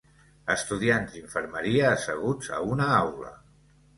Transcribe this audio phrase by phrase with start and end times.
[0.53, 3.33] Estudiants d'infermeria asseguts a una aula.